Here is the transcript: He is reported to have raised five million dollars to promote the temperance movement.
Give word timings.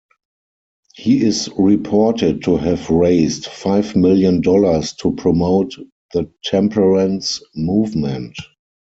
He 0.95 1.21
is 1.23 1.47
reported 1.59 2.41
to 2.45 2.57
have 2.57 2.89
raised 2.89 3.45
five 3.45 3.95
million 3.95 4.41
dollars 4.41 4.93
to 4.93 5.11
promote 5.11 5.73
the 6.11 6.27
temperance 6.43 7.39
movement. 7.55 8.35